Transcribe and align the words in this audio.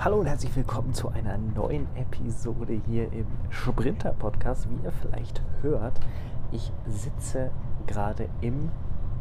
Hallo 0.00 0.20
und 0.20 0.26
herzlich 0.26 0.54
willkommen 0.54 0.94
zu 0.94 1.08
einer 1.08 1.36
neuen 1.38 1.88
Episode 1.96 2.80
hier 2.86 3.12
im 3.12 3.26
Sprinter 3.50 4.12
Podcast. 4.12 4.68
Wie 4.70 4.84
ihr 4.84 4.92
vielleicht 4.92 5.42
hört, 5.60 5.98
ich 6.52 6.70
sitze 6.86 7.50
gerade 7.88 8.28
im 8.40 8.70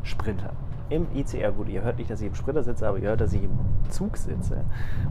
Sprinter 0.03 0.53
im 0.89 1.07
ICE. 1.15 1.51
Gut, 1.51 1.69
ihr 1.69 1.81
hört 1.81 1.97
nicht, 1.97 2.09
dass 2.09 2.21
ich 2.21 2.27
im 2.27 2.35
Sprinter 2.35 2.63
sitze, 2.63 2.87
aber 2.87 2.97
ihr 2.97 3.09
hört, 3.09 3.21
dass 3.21 3.33
ich 3.33 3.43
im 3.43 3.57
Zug 3.89 4.17
sitze. 4.17 4.65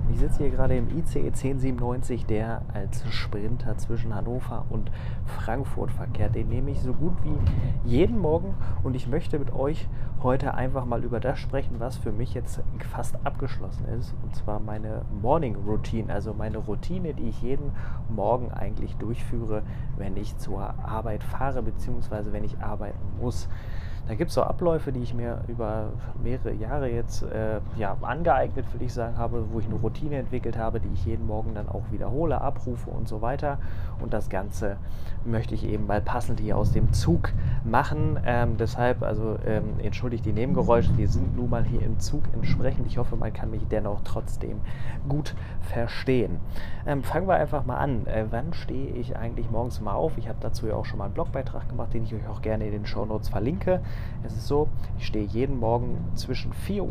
Und 0.06 0.14
ich 0.14 0.18
sitze 0.18 0.38
hier 0.38 0.50
gerade 0.50 0.76
im 0.76 0.88
ICE 0.88 1.26
1097, 1.26 2.26
der 2.26 2.62
als 2.72 3.04
Sprinter 3.12 3.76
zwischen 3.78 4.14
Hannover 4.14 4.66
und 4.70 4.90
Frankfurt 5.24 5.90
verkehrt. 5.90 6.34
Den 6.34 6.48
nehme 6.48 6.70
ich 6.70 6.80
so 6.80 6.92
gut 6.92 7.14
wie 7.22 7.88
jeden 7.88 8.18
Morgen 8.18 8.54
und 8.82 8.94
ich 8.94 9.06
möchte 9.06 9.38
mit 9.38 9.52
euch 9.52 9.88
heute 10.22 10.54
einfach 10.54 10.84
mal 10.86 11.04
über 11.04 11.20
das 11.20 11.38
sprechen, 11.38 11.76
was 11.78 11.96
für 11.96 12.12
mich 12.12 12.34
jetzt 12.34 12.60
fast 12.90 13.16
abgeschlossen 13.24 13.86
ist. 13.98 14.14
Und 14.22 14.34
zwar 14.34 14.60
meine 14.60 15.02
Morning 15.22 15.56
Routine, 15.66 16.12
also 16.12 16.34
meine 16.34 16.58
Routine, 16.58 17.14
die 17.14 17.28
ich 17.28 17.42
jeden 17.42 17.72
Morgen 18.08 18.50
eigentlich 18.50 18.96
durchführe, 18.96 19.62
wenn 19.96 20.16
ich 20.16 20.36
zur 20.38 20.62
Arbeit 20.84 21.22
fahre, 21.22 21.62
beziehungsweise 21.62 22.32
wenn 22.32 22.44
ich 22.44 22.58
arbeiten 22.60 22.98
muss. 23.20 23.48
Da 24.08 24.14
gibt 24.14 24.28
es 24.28 24.34
so 24.34 24.42
Abläufe, 24.42 24.92
die 24.92 25.00
ich 25.00 25.14
mir 25.14 25.40
über 25.48 25.88
mehrere 26.22 26.52
Jahre 26.52 26.88
jetzt 26.88 27.22
äh, 27.22 27.60
ja, 27.76 27.96
angeeignet, 28.02 28.72
würde 28.72 28.84
ich 28.84 28.92
sagen, 28.92 29.18
habe, 29.18 29.44
wo 29.50 29.58
ich 29.58 29.66
eine 29.66 29.74
Routine 29.74 30.16
entwickelt 30.16 30.56
habe, 30.56 30.78
die 30.78 30.88
ich 30.94 31.04
jeden 31.06 31.26
Morgen 31.26 31.54
dann 31.54 31.68
auch 31.68 31.82
wiederhole, 31.90 32.40
abrufe 32.40 32.90
und 32.90 33.08
so 33.08 33.20
weiter. 33.20 33.58
Und 34.00 34.14
das 34.14 34.28
Ganze 34.28 34.76
möchte 35.24 35.54
ich 35.54 35.64
eben 35.64 35.86
mal 35.86 36.00
passend 36.00 36.38
hier 36.38 36.56
aus 36.56 36.70
dem 36.70 36.92
Zug 36.92 37.32
machen. 37.64 38.18
Ähm, 38.24 38.56
deshalb, 38.58 39.02
also 39.02 39.38
ähm, 39.44 39.80
entschuldigt 39.82 40.24
die 40.24 40.32
Nebengeräusche, 40.32 40.92
die 40.92 41.06
sind 41.06 41.36
nun 41.36 41.50
mal 41.50 41.64
hier 41.64 41.82
im 41.82 41.98
Zug 41.98 42.22
entsprechend. 42.32 42.86
Ich 42.86 42.98
hoffe, 42.98 43.16
man 43.16 43.32
kann 43.32 43.50
mich 43.50 43.66
dennoch 43.68 44.02
trotzdem 44.04 44.60
gut 45.08 45.34
verstehen. 45.62 46.38
Ähm, 46.86 47.02
fangen 47.02 47.26
wir 47.26 47.34
einfach 47.34 47.64
mal 47.64 47.78
an. 47.78 48.06
Äh, 48.06 48.26
wann 48.30 48.52
stehe 48.54 48.90
ich 48.90 49.16
eigentlich 49.16 49.50
morgens 49.50 49.80
mal 49.80 49.94
auf? 49.94 50.16
Ich 50.16 50.28
habe 50.28 50.38
dazu 50.40 50.68
ja 50.68 50.74
auch 50.74 50.84
schon 50.84 50.98
mal 50.98 51.06
einen 51.06 51.14
Blogbeitrag 51.14 51.68
gemacht, 51.68 51.92
den 51.92 52.04
ich 52.04 52.14
euch 52.14 52.28
auch 52.28 52.40
gerne 52.40 52.66
in 52.66 52.72
den 52.72 52.86
Show 52.86 53.04
Notes 53.04 53.28
verlinke. 53.28 53.80
Es 54.22 54.32
ist 54.32 54.46
so, 54.46 54.68
ich 54.98 55.06
stehe 55.06 55.24
jeden 55.24 55.58
Morgen 55.58 55.98
zwischen 56.14 56.52
4.45 56.52 56.82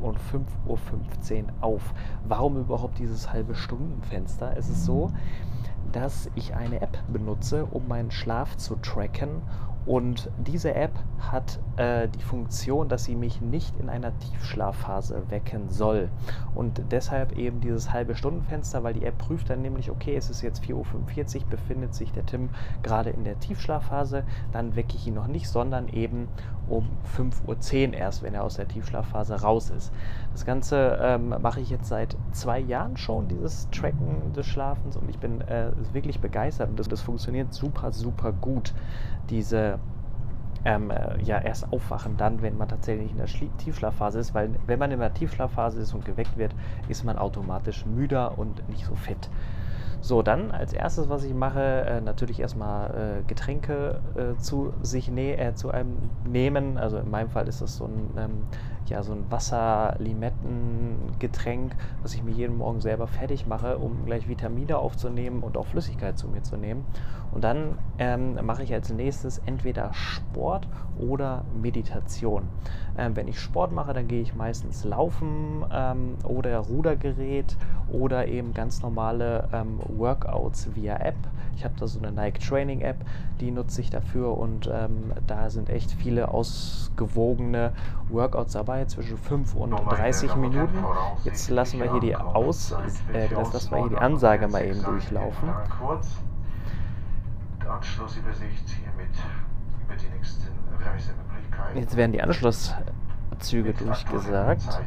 Uhr 0.00 0.08
und 0.08 0.18
5.15 0.18 1.44
Uhr 1.44 1.48
auf. 1.60 1.94
Warum 2.26 2.58
überhaupt 2.58 2.98
dieses 2.98 3.32
halbe 3.32 3.54
Stundenfenster? 3.54 4.56
Es 4.56 4.68
ist 4.68 4.84
so, 4.84 5.12
dass 5.92 6.30
ich 6.34 6.54
eine 6.54 6.80
App 6.80 6.98
benutze, 7.08 7.66
um 7.66 7.88
meinen 7.88 8.10
Schlaf 8.10 8.56
zu 8.56 8.76
tracken 8.76 9.42
und 9.86 10.30
diese 10.38 10.74
App 10.74 10.92
hat 11.18 11.58
äh, 11.76 12.08
die 12.08 12.22
Funktion, 12.22 12.88
dass 12.88 13.04
sie 13.04 13.16
mich 13.16 13.40
nicht 13.40 13.74
in 13.80 13.88
einer 13.88 14.16
Tiefschlafphase 14.18 15.22
wecken 15.30 15.70
soll. 15.70 16.08
Und 16.54 16.82
deshalb 16.90 17.36
eben 17.36 17.60
dieses 17.60 17.92
halbe 17.92 18.14
Stundenfenster, 18.14 18.82
weil 18.84 18.94
die 18.94 19.04
App 19.04 19.16
prüft 19.18 19.48
dann 19.48 19.62
nämlich, 19.62 19.90
okay, 19.90 20.16
es 20.16 20.28
ist 20.28 20.42
jetzt 20.42 20.62
4.45 20.62 20.74
Uhr, 20.74 21.46
befindet 21.48 21.94
sich 21.94 22.12
der 22.12 22.26
Tim 22.26 22.50
gerade 22.82 23.10
in 23.10 23.24
der 23.24 23.40
Tiefschlafphase, 23.40 24.24
dann 24.52 24.76
wecke 24.76 24.96
ich 24.96 25.06
ihn 25.06 25.14
noch 25.14 25.28
nicht, 25.28 25.48
sondern 25.48 25.88
eben 25.88 26.28
um 26.70 26.88
5.10 27.16 27.88
Uhr 27.88 27.94
erst, 27.94 28.22
wenn 28.22 28.34
er 28.34 28.44
aus 28.44 28.56
der 28.56 28.68
Tiefschlafphase 28.68 29.40
raus 29.42 29.70
ist. 29.70 29.92
Das 30.32 30.44
Ganze 30.44 30.98
ähm, 31.02 31.34
mache 31.40 31.60
ich 31.60 31.70
jetzt 31.70 31.88
seit 31.88 32.16
zwei 32.32 32.60
Jahren 32.60 32.96
schon, 32.96 33.28
dieses 33.28 33.68
Tracken 33.70 34.32
des 34.34 34.46
Schlafens, 34.46 34.96
und 34.96 35.10
ich 35.10 35.18
bin 35.18 35.40
äh, 35.42 35.72
wirklich 35.92 36.20
begeistert 36.20 36.70
und 36.70 36.78
das, 36.78 36.88
das 36.88 37.02
funktioniert 37.02 37.52
super, 37.52 37.92
super 37.92 38.32
gut. 38.32 38.72
Diese 39.28 39.78
ähm, 40.64 40.90
äh, 40.90 41.20
ja 41.22 41.38
erst 41.38 41.72
aufwachen 41.72 42.16
dann, 42.16 42.42
wenn 42.42 42.56
man 42.56 42.68
tatsächlich 42.68 43.10
in 43.10 43.18
der 43.18 43.26
Schlie 43.26 43.50
Tiefschlafphase 43.58 44.18
ist, 44.18 44.34
weil 44.34 44.50
wenn 44.66 44.78
man 44.78 44.90
in 44.90 45.00
der 45.00 45.12
Tiefschlafphase 45.12 45.80
ist 45.80 45.94
und 45.94 46.04
geweckt 46.04 46.36
wird, 46.36 46.54
ist 46.88 47.04
man 47.04 47.18
automatisch 47.18 47.86
müder 47.86 48.38
und 48.38 48.68
nicht 48.68 48.84
so 48.84 48.94
fit. 48.94 49.30
So, 50.02 50.22
dann 50.22 50.50
als 50.50 50.72
erstes, 50.72 51.10
was 51.10 51.24
ich 51.24 51.34
mache, 51.34 51.84
äh, 51.86 52.00
natürlich 52.00 52.40
erstmal 52.40 53.20
äh, 53.20 53.24
Getränke 53.24 54.00
äh, 54.14 54.36
zu 54.38 54.72
sich 54.80 55.08
ne 55.08 55.52
zu 55.54 55.70
einem 55.70 56.14
nehmen. 56.24 56.78
Also 56.78 56.98
in 56.98 57.10
meinem 57.10 57.28
Fall 57.28 57.48
ist 57.48 57.60
das 57.60 57.76
so 57.76 57.84
ein, 57.86 58.14
ähm, 58.16 58.46
ja, 58.86 59.02
so 59.02 59.12
ein 59.12 59.30
Wasser-Limetten-Getränk, 59.30 61.74
was 62.02 62.14
ich 62.14 62.22
mir 62.22 62.32
jeden 62.32 62.56
Morgen 62.58 62.80
selber 62.80 63.06
fertig 63.06 63.46
mache, 63.46 63.78
um 63.78 64.04
gleich 64.06 64.28
Vitamine 64.28 64.78
aufzunehmen 64.78 65.42
und 65.42 65.56
auch 65.56 65.66
Flüssigkeit 65.66 66.18
zu 66.18 66.28
mir 66.28 66.42
zu 66.42 66.56
nehmen. 66.56 66.84
Und 67.32 67.44
dann 67.44 67.78
ähm, 67.98 68.44
mache 68.44 68.64
ich 68.64 68.72
als 68.72 68.92
nächstes 68.92 69.38
entweder 69.46 69.92
Sport 69.94 70.66
oder 70.98 71.44
Meditation. 71.60 72.48
Ähm, 72.98 73.14
wenn 73.14 73.28
ich 73.28 73.38
Sport 73.38 73.70
mache, 73.72 73.92
dann 73.92 74.08
gehe 74.08 74.22
ich 74.22 74.34
meistens 74.34 74.82
laufen 74.84 75.64
ähm, 75.72 76.16
oder 76.24 76.58
Rudergerät 76.58 77.56
oder 77.92 78.26
eben 78.26 78.52
ganz 78.54 78.82
normale 78.82 79.48
ähm, 79.52 79.78
Workouts 79.96 80.74
via 80.74 80.96
App. 80.96 81.14
Ich 81.60 81.64
habe 81.64 81.74
da 81.78 81.86
so 81.86 81.98
eine 81.98 82.10
Nike 82.10 82.38
Training 82.38 82.80
App, 82.80 82.96
die 83.38 83.50
nutze 83.50 83.82
ich 83.82 83.90
dafür 83.90 84.38
und 84.38 84.66
ähm, 84.72 85.12
da 85.26 85.50
sind 85.50 85.68
echt 85.68 85.92
viele 85.92 86.30
ausgewogene 86.30 87.74
Workouts 88.08 88.54
dabei, 88.54 88.86
zwischen 88.86 89.18
5 89.18 89.54
und 89.56 89.72
30 89.72 90.36
Minuten. 90.36 90.82
Jetzt 91.22 91.50
lassen 91.50 91.78
wir 91.78 91.92
hier 91.92 92.00
die 92.00 92.16
Aus, 92.16 92.72
äh, 93.12 93.28
das 93.28 93.52
lassen 93.52 93.72
wir 93.72 93.78
hier 93.80 93.90
die 93.90 93.96
Ansage 93.98 94.48
mal 94.48 94.64
eben 94.64 94.82
durchlaufen. 94.82 95.50
Anschlussübersicht 97.68 98.66
hiermit 98.66 99.14
über 99.84 99.96
die 99.96 100.08
nächsten 100.16 100.48
Reisemöglichkeiten. 100.82 101.78
Jetzt 101.78 101.94
werden 101.94 102.12
die 102.12 102.22
Anschlusszüge 102.22 103.74
durchgesagt. 103.74 104.80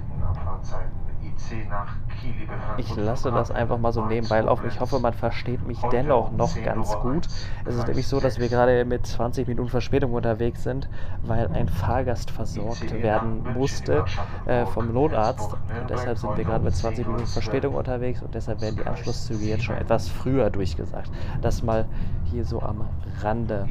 Ich 2.77 2.95
lasse 2.95 3.31
das 3.31 3.51
einfach 3.51 3.77
mal 3.77 3.91
so 3.91 4.05
nebenbei 4.05 4.41
laufen. 4.41 4.67
Ich 4.67 4.79
hoffe, 4.79 4.99
man 4.99 5.13
versteht 5.13 5.65
mich 5.67 5.79
dennoch 5.91 6.31
noch 6.31 6.55
ganz 6.63 6.93
gut. 6.99 7.27
Es 7.65 7.75
ist 7.75 7.87
nämlich 7.87 8.07
so, 8.07 8.19
dass 8.19 8.39
wir 8.39 8.49
gerade 8.49 8.85
mit 8.85 9.05
20 9.05 9.47
Minuten 9.47 9.69
Verspätung 9.69 10.13
unterwegs 10.13 10.63
sind, 10.63 10.89
weil 11.23 11.49
ein 11.53 11.67
Fahrgast 11.67 12.31
versorgt 12.31 12.91
werden 12.91 13.53
musste 13.53 14.05
äh, 14.45 14.65
vom 14.65 14.93
Notarzt. 14.93 15.53
Und 15.53 15.89
deshalb 15.89 16.17
sind 16.17 16.37
wir 16.37 16.43
gerade 16.43 16.63
mit 16.63 16.75
20 16.75 17.05
Minuten 17.07 17.27
Verspätung 17.27 17.75
unterwegs 17.75 18.21
und 18.21 18.33
deshalb 18.33 18.61
werden 18.61 18.77
die 18.77 18.85
Anschlusszüge 18.85 19.45
jetzt 19.45 19.63
schon 19.63 19.75
etwas 19.75 20.09
früher 20.09 20.49
durchgesagt. 20.49 21.11
Das 21.41 21.63
mal 21.63 21.85
hier 22.31 22.45
so 22.45 22.61
am 22.61 22.87
Rande. 23.21 23.67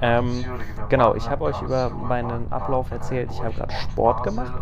Ähm, 0.00 0.44
genau, 0.88 1.14
ich 1.14 1.28
habe 1.28 1.44
euch 1.44 1.60
über 1.60 1.90
meinen 1.90 2.50
Ablauf 2.50 2.90
erzählt. 2.90 3.30
Ich 3.30 3.42
habe 3.42 3.54
gerade 3.54 3.72
Sport 3.74 4.22
gemacht 4.22 4.52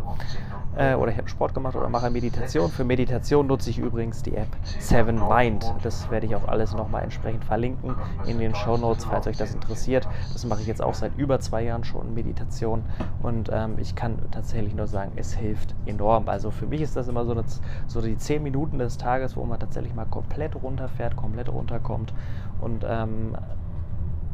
äh, 0.77 0.95
oder 0.95 1.11
ich 1.11 1.19
habe 1.19 1.29
Sport 1.29 1.55
gemacht 1.55 1.77
oder 1.77 1.89
mache 1.89 2.11
Meditation. 2.11 2.71
Für 2.71 2.85
Meditation 2.85 3.47
nutze 3.47 3.71
ich 3.71 3.79
übrigens 3.79 4.23
die 4.23 4.35
App 4.35 4.49
Seven 4.79 5.21
Mind. 5.29 5.73
Das 5.83 6.11
werde 6.11 6.27
ich 6.27 6.37
auch 6.37 6.47
alles 6.49 6.75
nochmal 6.75 7.03
entsprechend 7.03 7.45
verlinken 7.45 7.95
in 8.27 8.39
den 8.39 8.55
Show 8.55 8.77
Notes, 8.77 9.05
falls 9.05 9.27
euch 9.27 9.37
das 9.37 9.55
interessiert. 9.55 10.07
Das 10.33 10.45
mache 10.45 10.61
ich 10.61 10.67
jetzt 10.67 10.83
auch 10.83 10.95
seit 10.95 11.17
über 11.17 11.41
zwei 11.41 11.63
Jahren 11.63 11.85
schon 11.85 12.15
Meditation 12.15 12.83
und 13.23 13.51
ähm, 13.53 13.77
ich 13.79 13.95
kann 13.95 14.19
tatsächlich 14.31 14.75
nur 14.75 14.87
sagen, 14.87 15.13
es 15.17 15.35
hilft 15.35 15.75
enorm. 15.87 16.29
Also 16.29 16.51
für 16.51 16.67
mich 16.67 16.81
ist 16.81 16.97
das 16.97 17.09
immer 17.09 17.25
so, 17.25 17.33
eine, 17.33 17.45
so 17.87 18.01
die 18.01 18.17
zehn 18.17 18.43
Minuten 18.43 18.79
des 18.79 18.97
Tages, 18.97 19.37
wo 19.37 19.45
man 19.45 19.59
tatsächlich 19.59 19.95
mal 19.95 20.07
komplett 20.07 20.55
runterfährt, 20.55 21.17
komplett 21.17 21.49
runterkommt 21.49 22.13
und 22.61 22.85
ähm, 22.89 23.37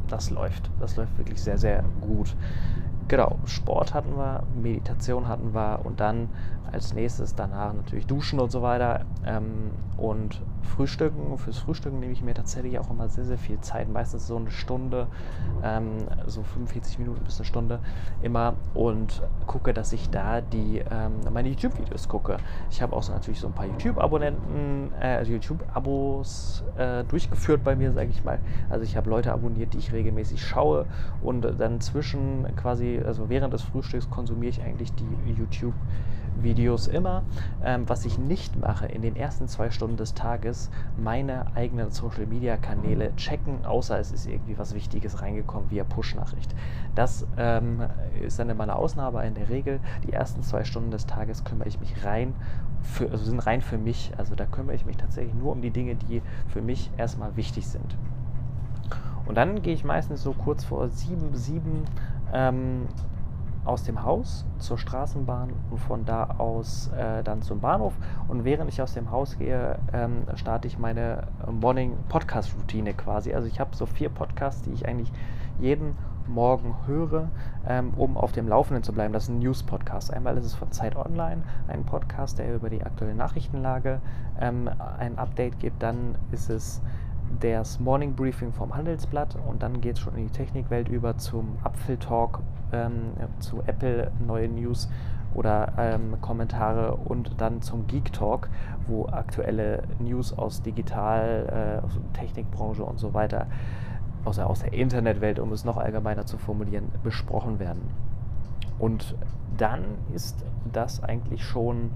das 0.09 0.31
läuft. 0.31 0.71
Das 0.81 0.97
läuft 0.97 1.17
wirklich 1.19 1.41
sehr, 1.41 1.59
sehr 1.59 1.85
gut. 2.01 2.35
Genau, 3.09 3.39
Sport 3.45 3.95
hatten 3.95 4.17
wir, 4.17 4.43
Meditation 4.53 5.29
hatten 5.29 5.55
wir 5.55 5.81
und 5.85 6.01
dann 6.01 6.29
als 6.65 6.93
nächstes 6.93 7.35
danach 7.37 7.73
natürlich 7.73 8.07
Duschen 8.07 8.41
und 8.41 8.51
so 8.51 8.63
weiter. 8.63 9.05
Ähm, 9.25 9.71
und 9.97 10.45
Frühstücken, 10.67 11.39
fürs 11.39 11.59
Frühstücken 11.59 12.01
nehme 12.01 12.13
ich 12.13 12.23
mir 12.23 12.35
tatsächlich 12.35 12.79
auch 12.79 12.91
immer 12.91 13.09
sehr, 13.09 13.25
sehr 13.25 13.39
viel 13.39 13.61
Zeit, 13.61 13.89
meistens 13.89 14.27
so 14.27 14.37
eine 14.37 14.51
Stunde, 14.51 15.07
ähm, 15.63 16.07
so 16.27 16.43
45 16.43 16.99
Minuten 16.99 17.25
bis 17.25 17.39
eine 17.39 17.47
Stunde 17.47 17.81
immer 18.23 18.55
und 18.75 19.23
gucke, 19.47 19.73
dass 19.73 19.93
ich 19.93 20.11
da 20.11 20.41
die, 20.41 20.79
ähm, 20.91 21.13
meine 21.33 21.49
YouTube-Videos 21.49 22.09
gucke. 22.09 22.37
Ich 22.71 22.83
habe 22.83 22.95
auch 22.95 23.03
so 23.03 23.13
natürlich 23.13 23.41
so 23.41 23.47
ein 23.47 23.53
paar 23.53 23.67
YouTube-Abonnenten, 23.67 24.93
äh, 25.01 25.17
also 25.17 25.33
YouTube-Abos 25.33 26.65
äh, 26.77 27.05
durchgeführt 27.05 27.65
bei 27.65 27.77
mir, 27.77 27.93
sage 27.93 28.11
ich 28.11 28.25
mal. 28.25 28.39
Also 28.69 28.85
ich 28.85 28.97
habe 28.97 29.09
Leute 29.09 29.33
abonniert, 29.33 29.75
die 29.75 29.79
ich 29.79 29.93
regelmäßig 29.93 30.45
schaue 30.45 30.87
und 31.23 31.43
dann 31.59 31.81
zwischen 31.81 32.47
quasi, 32.57 33.01
also 33.05 33.29
während 33.29 33.55
des 33.55 33.63
Frühstücks 33.63 34.11
konsumiere 34.11 34.51
ich 34.51 34.63
eigentlich 34.63 34.93
die 34.95 35.07
YouTube-Videos 35.27 35.75
Videos 36.43 36.87
immer. 36.87 37.23
Ähm, 37.65 37.89
was 37.89 38.05
ich 38.05 38.19
nicht 38.19 38.57
mache, 38.57 38.87
in 38.87 39.03
den 39.03 39.17
ersten 39.17 39.49
zwei 39.49 39.71
Stunden 39.71 39.97
des 39.97 40.15
Tages 40.15 40.56
meine 40.97 41.47
eigenen 41.55 41.91
Social 41.91 42.27
Media 42.27 42.57
Kanäle 42.57 43.15
checken, 43.17 43.65
außer 43.65 43.99
es 43.99 44.13
ist 44.13 44.27
irgendwie 44.27 44.59
was 44.59 44.75
Wichtiges 44.75 45.23
reingekommen 45.23 45.71
via 45.71 45.85
Push-Nachricht. 45.85 46.55
Das 46.95 47.27
ähm, 47.37 47.83
ist 48.21 48.39
dann 48.39 48.51
immer 48.51 48.65
eine 48.65 48.77
Ausnahme. 48.77 49.27
In 49.27 49.35
der 49.35 49.49
Regel, 49.49 49.81
die 50.07 50.13
ersten 50.13 50.43
zwei 50.43 50.65
Stunden 50.65 50.91
des 50.91 51.07
Tages 51.07 51.45
kümmere 51.45 51.69
ich 51.69 51.81
mich 51.81 52.05
rein, 52.05 52.35
für, 52.83 53.11
also 53.11 53.25
sind 53.25 53.41
rein 53.41 53.61
für 53.61 53.79
mich. 53.79 54.13
Also 54.17 54.35
da 54.35 54.47
kümmere 54.47 54.75
ich 54.75 54.87
mich 54.87 54.97
tatsächlich 54.97 55.35
nur 55.35 55.53
um 55.53 55.61
die 55.61 55.71
Dinge, 55.71 55.95
die 55.97 56.23
für 56.49 56.63
mich 56.63 56.91
erstmal 56.97 57.37
wichtig 57.37 57.67
sind. 57.67 57.97
Und 59.27 59.35
dann 59.37 59.63
gehe 59.63 59.75
ich 59.75 59.85
meistens 59.85 60.23
so 60.23 60.33
kurz 60.33 60.65
vor 60.65 60.89
sieben, 60.89 61.35
sieben 61.35 61.85
ähm, 62.33 62.87
aus 63.67 63.83
dem 63.83 64.03
Haus 64.03 64.47
zur 64.59 64.79
Straßenbahn 64.79 65.53
und 65.71 65.79
von 65.79 66.05
da 66.05 66.37
aus 66.39 66.91
äh, 66.97 67.23
dann 67.23 67.43
zum 67.43 67.61
Bahnhof. 67.61 67.95
Und 68.29 68.45
während 68.45 68.71
ich 68.71 68.81
aus 68.81 68.95
dem 68.95 69.11
Haus 69.11 69.39
gehe, 69.39 69.79
ähm, 69.93 70.23
starte 70.35 70.69
ich 70.69 70.79
meine 70.79 71.25
Morning 71.51 71.97
Podcast 72.09 72.55
Routine 72.57 72.95
quasi. 72.95 73.35
Also 73.35 73.49
ich 73.49 73.61
habe 73.61 73.75
so 73.75 73.87
vier 73.87 74.09
Podcasts, 74.09 74.63
die 74.63 74.73
ich 74.73 74.87
eigentlich 74.87 75.13
jeden 75.59 75.97
Morgen 76.29 76.75
höre, 76.87 77.29
ähm, 77.69 77.93
um 77.97 78.17
auf 78.17 78.33
dem 78.33 78.49
Laufenden 78.49 78.83
zu 78.83 78.93
bleiben. 78.93 79.13
Das 79.13 79.25
ist 79.25 79.29
ein 79.29 79.39
News-Podcast. 79.39 80.13
Einmal 80.13 80.37
ist 80.37 80.45
es 80.45 80.55
von 80.55 80.73
Zeit 80.73 80.97
Online, 80.97 81.43
ein 81.69 81.85
Podcast, 81.85 82.39
der 82.39 82.55
über 82.55 82.69
die 82.69 82.83
aktuelle 82.83 83.15
Nachrichtenlage 83.15 84.01
ähm, 84.41 84.69
ein 84.99 85.19
Update 85.19 85.61
gibt. 85.61 85.83
Dann 85.83 86.17
ist 86.33 86.51
es 86.51 86.83
das 87.41 87.81
Morning 87.81 88.15
Briefing 88.15 88.53
vom 88.53 88.75
Handelsblatt 88.75 89.37
und 89.47 89.63
dann 89.63 89.81
geht 89.81 89.97
es 89.97 90.01
schon 90.01 90.15
in 90.17 90.27
die 90.27 90.33
Technikwelt 90.33 90.89
über 90.89 91.19
zum 91.19 91.59
Apfeltalk, 91.65 92.41
ähm, 92.73 93.13
zu 93.41 93.63
Apple 93.67 94.11
neue 94.27 94.49
News 94.49 94.89
oder 95.35 95.73
ähm, 95.79 96.21
Kommentare 96.21 96.95
und 96.95 97.41
dann 97.41 97.61
zum 97.61 97.87
Geek 97.87 98.13
Talk, 98.13 98.49
wo 98.87 99.07
aktuelle 99.07 99.83
News 99.99 100.37
aus 100.37 100.63
Digital, 100.63 101.81
äh, 101.83 101.85
aus 101.85 102.01
Technikbranche 102.15 102.83
und 102.83 102.99
so 102.99 103.13
weiter, 103.13 103.47
der, 104.25 104.49
aus 104.49 104.61
der 104.61 104.73
Internetwelt, 104.73 105.39
um 105.39 105.53
es 105.53 105.65
noch 105.65 105.77
allgemeiner 105.77 106.27
zu 106.27 106.39
formulieren, 106.39 106.91
besprochen 107.05 107.59
werden. 107.59 107.83
Und 108.79 109.15
dann 109.57 109.85
ist 110.15 110.45
das 110.73 111.03
eigentlich 111.03 111.45
schon 111.45 111.93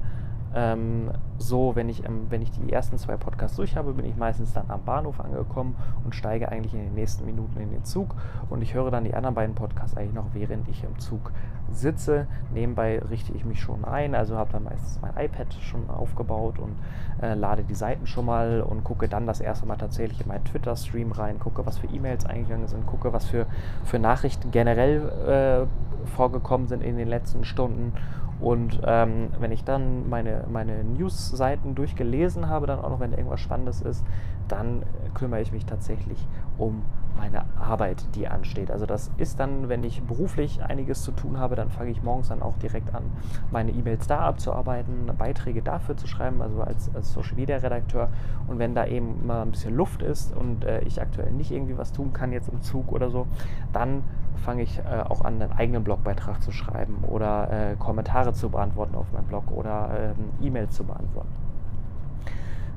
ähm, 0.55 1.11
so, 1.39 1.77
wenn 1.77 1.89
ich, 1.89 2.05
ähm, 2.05 2.27
wenn 2.29 2.43
ich 2.43 2.51
die 2.51 2.73
ersten 2.73 2.99
zwei 2.99 3.17
Podcasts 3.17 3.57
durch 3.57 3.77
habe, 3.77 3.93
bin 3.93 4.05
ich 4.05 4.17
meistens 4.17 4.53
dann 4.53 4.69
am 4.69 4.85
Bahnhof 4.85 5.21
angekommen 5.21 5.77
und 6.05 6.15
steige 6.15 6.49
eigentlich 6.49 6.75
in 6.75 6.81
den 6.81 6.95
nächsten 6.95 7.25
Minuten 7.25 7.61
in 7.61 7.71
den 7.71 7.85
Zug. 7.85 8.15
Und 8.49 8.63
ich 8.63 8.75
höre 8.75 8.91
dann 8.91 9.05
die 9.05 9.15
anderen 9.15 9.35
beiden 9.35 9.55
Podcasts 9.55 9.97
eigentlich 9.97 10.15
noch, 10.15 10.27
während 10.35 10.69
ich 10.69 10.83
im 10.85 10.99
Zug 10.99 11.33
sitze. 11.73 12.27
Nebenbei 12.53 12.99
richte 12.99 13.33
ich 13.33 13.45
mich 13.45 13.61
schon 13.61 13.85
ein, 13.85 14.15
also 14.15 14.37
habe 14.37 14.53
dann 14.53 14.65
meistens 14.65 15.01
mein 15.01 15.13
iPad 15.25 15.55
schon 15.61 15.89
aufgebaut 15.89 16.59
und 16.59 16.75
äh, 17.23 17.35
lade 17.35 17.63
die 17.63 17.75
Seiten 17.75 18.07
schon 18.07 18.27
mal 18.27 18.61
und 18.61 18.83
gucke 18.83 19.09
dann 19.09 19.27
das 19.27 19.41
erste 19.41 19.67
Mal 19.67 19.77
tatsächlich 19.77 20.21
in 20.21 20.29
meinen 20.29 20.45
Twitter-Stream 20.45 21.13
rein, 21.13 21.39
gucke, 21.39 21.65
was 21.65 21.79
für 21.79 21.87
E-Mails 21.87 22.27
eingegangen 22.27 22.67
sind, 22.67 22.87
gucke, 22.87 23.13
was 23.13 23.27
für, 23.27 23.47
für 23.85 23.99
Nachrichten 23.99 24.51
generell 24.51 25.67
äh, 25.69 25.90
vorgekommen 26.05 26.67
sind 26.67 26.83
in 26.83 26.97
den 26.97 27.09
letzten 27.09 27.45
Stunden. 27.45 27.93
Und 28.41 28.81
ähm, 28.87 29.29
wenn 29.39 29.53
ich 29.53 29.65
dann 29.65 30.09
meine, 30.09 30.45
meine 30.51 30.83
News-Seiten 30.83 31.75
durchgelesen 31.75 32.49
habe, 32.49 32.67
dann 32.67 32.81
auch 32.81 32.89
noch, 32.89 33.01
wenn 33.01 33.13
irgendwas 33.13 33.41
Spannendes 33.41 33.83
ist, 33.83 34.05
dann 34.49 34.83
kümmere 35.15 35.43
ich 35.43 35.53
mich 35.53 35.67
tatsächlich 35.67 36.27
um 36.57 36.83
meine 37.21 37.45
Arbeit, 37.61 38.03
die 38.15 38.29
ansteht. 38.29 38.71
Also 38.71 38.87
das 38.87 39.11
ist 39.19 39.39
dann, 39.39 39.69
wenn 39.69 39.85
ich 39.85 40.03
beruflich 40.03 40.63
einiges 40.63 41.03
zu 41.03 41.13
tun 41.13 41.39
habe, 41.39 41.55
dann 41.55 41.69
fange 41.69 41.91
ich 41.91 42.03
morgens 42.03 42.29
dann 42.29 42.41
auch 42.41 42.57
direkt 42.59 42.95
an, 42.95 43.03
meine 43.51 43.73
E-Mails 43.73 44.07
da 44.07 44.21
abzuarbeiten, 44.21 45.11
Beiträge 45.19 45.61
dafür 45.61 45.99
zu 45.99 46.07
schreiben, 46.07 46.41
also 46.41 46.63
als, 46.63 46.93
als 46.95 47.13
Social 47.13 47.37
Media 47.37 47.59
Redakteur. 47.59 48.09
Und 48.49 48.59
wenn 48.59 48.75
da 48.75 48.87
eben 48.87 49.27
mal 49.27 49.43
ein 49.43 49.51
bisschen 49.51 49.77
Luft 49.77 50.03
ist 50.03 50.35
und 50.35 50.65
äh, 50.65 50.81
ich 50.83 51.01
aktuell 51.01 51.31
nicht 51.33 51.51
irgendwie 51.51 51.77
was 51.77 51.93
tun 51.93 52.15
kann, 52.15 52.33
jetzt 52.33 52.49
im 52.49 52.63
Zug 52.63 52.91
oder 52.91 53.11
so, 53.11 53.27
dann 53.73 54.03
fange 54.37 54.63
ich 54.63 54.79
äh, 54.79 55.03
auch 55.07 55.21
an, 55.21 55.43
einen 55.43 55.53
eigenen 55.53 55.85
Blogbeitrag 55.85 56.43
zu 56.43 56.53
schreiben 56.53 57.05
oder 57.07 57.73
äh, 57.73 57.77
Kommentare 57.77 58.33
zu 58.33 58.49
beantworten 58.49 58.95
auf 58.95 59.13
meinem 59.13 59.27
Blog 59.27 59.51
oder 59.51 60.15
ähm, 60.19 60.31
E-Mails 60.41 60.75
zu 60.75 60.85
beantworten 60.85 61.50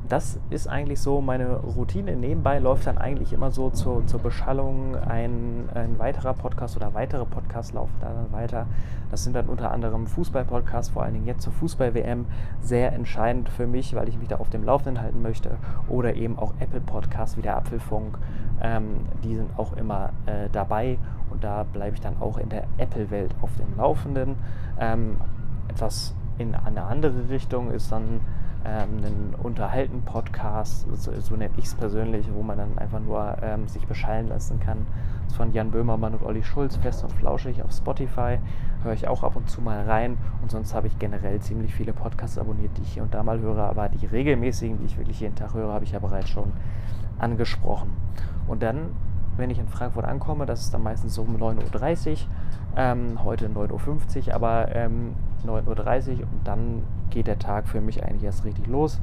das 0.09 0.39
ist 0.49 0.67
eigentlich 0.67 0.99
so 0.99 1.21
meine 1.21 1.55
Routine. 1.57 2.15
Nebenbei 2.15 2.59
läuft 2.59 2.87
dann 2.87 2.97
eigentlich 2.97 3.31
immer 3.33 3.51
so 3.51 3.69
zur, 3.69 4.05
zur 4.05 4.19
Beschallung 4.19 4.95
ein, 4.95 5.69
ein 5.73 5.97
weiterer 5.97 6.33
Podcast 6.33 6.75
oder 6.75 6.93
weitere 6.93 7.25
Podcasts 7.25 7.73
laufen 7.73 7.93
da 8.01 8.09
dann 8.13 8.31
weiter. 8.31 8.67
Das 9.11 9.23
sind 9.23 9.35
dann 9.35 9.47
unter 9.47 9.71
anderem 9.71 10.07
Fußball-Podcasts, 10.07 10.91
vor 10.91 11.03
allen 11.03 11.13
Dingen 11.13 11.27
jetzt 11.27 11.43
zur 11.43 11.53
Fußball-WM, 11.53 12.25
sehr 12.61 12.93
entscheidend 12.93 13.47
für 13.47 13.67
mich, 13.67 13.95
weil 13.95 14.09
ich 14.09 14.17
mich 14.17 14.27
da 14.27 14.37
auf 14.37 14.49
dem 14.49 14.63
Laufenden 14.63 15.01
halten 15.01 15.21
möchte. 15.21 15.51
Oder 15.87 16.15
eben 16.15 16.37
auch 16.37 16.53
Apple-Podcasts 16.59 17.37
wie 17.37 17.41
der 17.41 17.55
Apfelfunk, 17.57 18.17
ähm, 18.61 19.05
die 19.23 19.35
sind 19.35 19.57
auch 19.57 19.73
immer 19.73 20.09
äh, 20.25 20.49
dabei 20.51 20.97
und 21.29 21.43
da 21.43 21.63
bleibe 21.63 21.95
ich 21.95 22.01
dann 22.01 22.17
auch 22.19 22.37
in 22.37 22.49
der 22.49 22.65
Apple-Welt 22.77 23.33
auf 23.41 23.51
dem 23.55 23.77
Laufenden. 23.77 24.35
Ähm, 24.79 25.17
etwas 25.69 26.13
in 26.37 26.55
eine 26.55 26.83
andere 26.83 27.29
Richtung 27.29 27.71
ist 27.71 27.91
dann 27.91 28.21
ähm, 28.65 28.97
einen 28.97 29.35
Unterhalten-Podcast, 29.41 30.87
so, 30.93 31.11
so 31.19 31.35
nenne 31.35 31.53
ich 31.57 31.65
es 31.65 31.75
persönlich, 31.75 32.27
wo 32.33 32.43
man 32.43 32.57
dann 32.57 32.77
einfach 32.77 32.99
nur 32.99 33.37
ähm, 33.41 33.67
sich 33.67 33.85
beschallen 33.87 34.29
lassen 34.29 34.59
kann. 34.59 34.85
Das 35.23 35.33
ist 35.33 35.37
von 35.37 35.53
Jan 35.53 35.71
Böhmermann 35.71 36.13
und 36.13 36.23
Olli 36.23 36.43
Schulz, 36.43 36.77
fest 36.77 37.03
und 37.03 37.11
flauschig 37.11 37.61
auf 37.63 37.71
Spotify. 37.71 38.39
Höre 38.83 38.93
ich 38.93 39.07
auch 39.07 39.23
ab 39.23 39.35
und 39.35 39.49
zu 39.49 39.61
mal 39.61 39.83
rein. 39.83 40.17
Und 40.41 40.51
sonst 40.51 40.73
habe 40.73 40.87
ich 40.87 40.97
generell 40.99 41.39
ziemlich 41.39 41.73
viele 41.73 41.93
Podcasts 41.93 42.37
abonniert, 42.37 42.77
die 42.77 42.81
ich 42.81 42.93
hier 42.93 43.03
und 43.03 43.13
da 43.13 43.23
mal 43.23 43.39
höre. 43.39 43.63
Aber 43.63 43.89
die 43.89 44.05
regelmäßigen, 44.05 44.79
die 44.79 44.85
ich 44.85 44.97
wirklich 44.97 45.19
jeden 45.19 45.35
Tag 45.35 45.53
höre, 45.53 45.73
habe 45.73 45.85
ich 45.85 45.91
ja 45.91 45.99
bereits 45.99 46.29
schon 46.29 46.51
angesprochen. 47.19 47.91
Und 48.47 48.63
dann, 48.63 48.91
wenn 49.37 49.49
ich 49.49 49.59
in 49.59 49.67
Frankfurt 49.67 50.05
ankomme, 50.05 50.45
das 50.45 50.61
ist 50.61 50.73
dann 50.73 50.83
meistens 50.83 51.15
so 51.15 51.23
um 51.23 51.35
9.30 51.37 52.11
Uhr, 52.11 52.17
ähm, 52.75 53.23
heute 53.23 53.47
9.50 53.47 54.27
Uhr, 54.27 54.35
aber 54.35 54.73
ähm, 54.73 55.13
9.30 55.45 56.19
Uhr 56.19 56.19
und 56.21 56.41
dann 56.45 56.83
geht 57.09 57.27
der 57.27 57.37
Tag 57.37 57.67
für 57.67 57.81
mich 57.81 58.03
eigentlich 58.03 58.23
erst 58.23 58.45
richtig 58.45 58.67
los. 58.67 58.99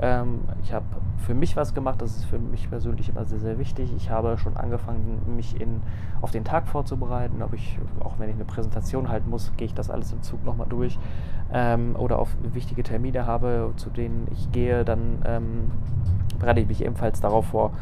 Ähm, 0.00 0.40
ich 0.62 0.72
habe 0.72 0.84
für 1.18 1.34
mich 1.34 1.56
was 1.56 1.72
gemacht, 1.72 2.02
das 2.02 2.16
ist 2.16 2.24
für 2.24 2.38
mich 2.38 2.68
persönlich 2.68 3.08
immer 3.08 3.24
sehr, 3.24 3.38
sehr 3.38 3.58
wichtig. 3.58 3.92
Ich 3.96 4.10
habe 4.10 4.36
schon 4.38 4.56
angefangen, 4.56 5.22
mich 5.36 5.60
in, 5.60 5.80
auf 6.20 6.30
den 6.30 6.44
Tag 6.44 6.68
vorzubereiten. 6.68 7.42
Ob 7.42 7.54
ich, 7.54 7.78
auch 8.00 8.18
wenn 8.18 8.28
ich 8.28 8.34
eine 8.34 8.44
Präsentation 8.44 9.08
halten 9.08 9.30
muss, 9.30 9.52
gehe 9.56 9.66
ich 9.66 9.74
das 9.74 9.90
alles 9.90 10.12
im 10.12 10.22
Zug 10.22 10.44
nochmal 10.44 10.66
durch. 10.68 10.98
Ähm, 11.52 11.96
oder 11.96 12.18
auf 12.18 12.36
wichtige 12.42 12.82
Termine 12.82 13.26
habe, 13.26 13.72
zu 13.76 13.88
denen 13.88 14.28
ich 14.32 14.50
gehe, 14.52 14.84
dann 14.84 15.22
ähm, 15.24 15.70
bereite 16.38 16.60
ich 16.60 16.68
mich 16.68 16.84
ebenfalls 16.84 17.20
darauf 17.20 17.46
vor 17.46 17.72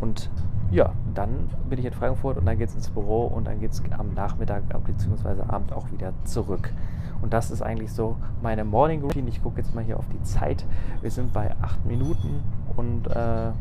und 0.00 0.30
ja, 0.72 0.92
dann 1.14 1.50
bin 1.68 1.78
ich 1.78 1.84
in 1.84 1.92
Frankfurt 1.92 2.38
und 2.38 2.46
dann 2.46 2.58
geht 2.58 2.70
es 2.70 2.74
ins 2.74 2.88
Büro 2.88 3.26
und 3.26 3.46
dann 3.46 3.60
geht 3.60 3.72
es 3.72 3.82
am 3.96 4.14
Nachmittag 4.14 4.62
bzw. 4.84 5.42
Abend 5.46 5.72
auch 5.72 5.90
wieder 5.92 6.14
zurück. 6.24 6.72
Und 7.20 7.32
das 7.32 7.50
ist 7.50 7.62
eigentlich 7.62 7.92
so 7.92 8.16
meine 8.42 8.64
Morning 8.64 9.02
Routine. 9.02 9.28
Ich 9.28 9.42
gucke 9.42 9.58
jetzt 9.58 9.74
mal 9.74 9.84
hier 9.84 9.98
auf 9.98 10.06
die 10.08 10.22
Zeit. 10.22 10.64
Wir 11.02 11.10
sind 11.10 11.32
bei 11.32 11.54
acht 11.60 11.84
Minuten 11.84 12.42
und 12.76 13.06
äh, 13.08 13.52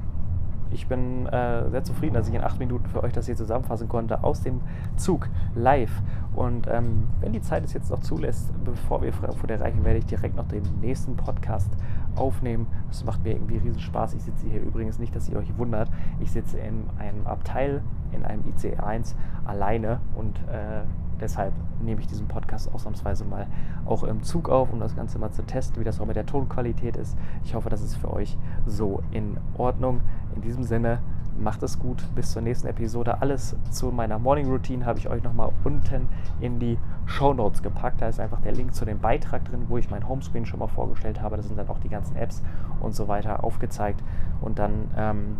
ich 0.71 0.87
bin 0.87 1.25
äh, 1.27 1.69
sehr 1.69 1.83
zufrieden, 1.83 2.13
dass 2.13 2.29
ich 2.29 2.33
in 2.33 2.41
acht 2.41 2.57
Minuten 2.59 2.87
für 2.87 3.03
euch 3.03 3.11
das 3.11 3.25
hier 3.25 3.35
zusammenfassen 3.35 3.89
konnte 3.89 4.23
aus 4.23 4.41
dem 4.41 4.61
Zug 4.95 5.27
live. 5.53 5.91
Und 6.33 6.67
ähm, 6.67 7.07
wenn 7.19 7.33
die 7.33 7.41
Zeit 7.41 7.65
es 7.65 7.73
jetzt 7.73 7.91
noch 7.91 7.99
zulässt, 7.99 8.51
bevor 8.63 9.01
wir 9.01 9.11
Frankfurt 9.11 9.51
erreichen, 9.51 9.83
werde 9.83 9.99
ich 9.99 10.05
direkt 10.05 10.37
noch 10.37 10.47
den 10.47 10.63
nächsten 10.79 11.17
Podcast 11.17 11.69
aufnehmen. 12.15 12.67
Das 12.87 13.03
macht 13.03 13.23
mir 13.23 13.31
irgendwie 13.31 13.57
riesen 13.57 13.79
Spaß. 13.79 14.13
Ich 14.13 14.23
sitze 14.23 14.47
hier 14.47 14.61
übrigens 14.61 14.99
nicht, 14.99 15.15
dass 15.15 15.29
ihr 15.29 15.37
euch 15.37 15.57
wundert. 15.57 15.89
Ich 16.19 16.31
sitze 16.31 16.57
in 16.57 16.85
einem 16.99 17.25
Abteil, 17.25 17.81
in 18.11 18.25
einem 18.25 18.43
ICE 18.47 18.77
1 18.77 19.15
alleine 19.45 19.99
und 20.15 20.37
äh, 20.49 20.83
deshalb 21.19 21.53
nehme 21.81 22.01
ich 22.01 22.07
diesen 22.07 22.27
Podcast 22.27 22.73
ausnahmsweise 22.73 23.25
mal 23.25 23.47
auch 23.85 24.03
im 24.03 24.23
Zug 24.23 24.49
auf, 24.49 24.71
um 24.73 24.79
das 24.79 24.95
Ganze 24.95 25.19
mal 25.19 25.31
zu 25.31 25.43
testen, 25.43 25.79
wie 25.79 25.83
das 25.83 25.99
auch 25.99 26.05
mit 26.05 26.15
der 26.15 26.25
Tonqualität 26.25 26.97
ist. 26.97 27.17
Ich 27.43 27.55
hoffe, 27.55 27.69
das 27.69 27.81
ist 27.81 27.95
für 27.95 28.11
euch 28.11 28.37
so 28.65 29.01
in 29.11 29.37
Ordnung. 29.57 30.01
In 30.35 30.41
diesem 30.41 30.63
Sinne, 30.63 30.99
macht 31.41 31.63
es 31.63 31.79
gut. 31.79 32.03
Bis 32.15 32.31
zur 32.31 32.41
nächsten 32.41 32.67
Episode. 32.67 33.21
Alles 33.21 33.55
zu 33.69 33.87
meiner 33.87 34.19
Morning 34.19 34.49
Routine 34.49 34.85
habe 34.85 34.99
ich 34.99 35.09
euch 35.09 35.23
nochmal 35.23 35.51
unten 35.63 36.07
in 36.39 36.59
die 36.59 36.77
Show 37.05 37.33
Notes 37.33 37.61
gepackt. 37.61 38.01
Da 38.01 38.07
ist 38.07 38.19
einfach 38.19 38.41
der 38.41 38.53
Link 38.53 38.73
zu 38.73 38.85
dem 38.85 38.99
Beitrag 38.99 39.45
drin, 39.45 39.65
wo 39.67 39.77
ich 39.77 39.89
mein 39.89 40.07
Homescreen 40.07 40.45
schon 40.45 40.59
mal 40.59 40.67
vorgestellt 40.67 41.21
habe. 41.21 41.37
Da 41.37 41.43
sind 41.43 41.57
dann 41.57 41.67
auch 41.69 41.79
die 41.79 41.89
ganzen 41.89 42.15
Apps 42.15 42.41
und 42.79 42.95
so 42.95 43.07
weiter 43.07 43.43
aufgezeigt. 43.43 44.03
Und 44.41 44.59
dann 44.59 44.89
ähm, 44.95 45.37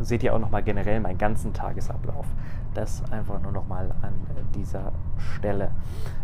seht 0.00 0.22
ihr 0.22 0.34
auch 0.34 0.38
nochmal 0.38 0.62
generell 0.62 1.00
meinen 1.00 1.18
ganzen 1.18 1.52
Tagesablauf. 1.52 2.26
Das 2.74 3.02
einfach 3.12 3.40
nur 3.40 3.52
nochmal 3.52 3.90
an 4.00 4.14
dieser 4.54 4.92
Stelle. 5.18 5.70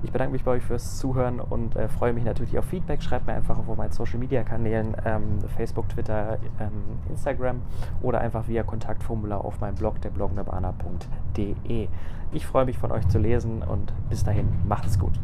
Ich 0.02 0.12
bedanke 0.12 0.32
mich 0.32 0.44
bei 0.44 0.52
euch 0.52 0.62
fürs 0.62 0.98
Zuhören 0.98 1.40
und 1.40 1.76
äh, 1.76 1.88
freue 1.88 2.12
mich 2.12 2.24
natürlich 2.24 2.58
auf 2.58 2.64
Feedback. 2.64 3.02
Schreibt 3.02 3.26
mir 3.26 3.34
einfach 3.34 3.58
auf 3.58 3.76
meinen 3.76 3.92
Social 3.92 4.18
Media 4.18 4.42
Kanälen, 4.42 4.96
ähm, 5.04 5.40
Facebook, 5.56 5.88
Twitter, 5.90 6.38
ähm, 6.58 6.72
Instagram 7.10 7.60
oder 8.00 8.20
einfach 8.20 8.48
via 8.48 8.62
Kontaktformular 8.62 9.44
auf 9.44 9.60
meinem 9.60 9.74
Blog, 9.74 10.00
der 10.00 10.10
blognerbana.de. 10.10 11.88
Ich 12.32 12.46
freue 12.46 12.64
mich 12.64 12.78
von 12.78 12.92
euch 12.92 13.06
zu 13.08 13.18
lesen 13.18 13.62
und 13.62 13.92
bis 14.08 14.24
dahin, 14.24 14.48
macht 14.66 14.86
es 14.86 14.98
gut. 14.98 15.18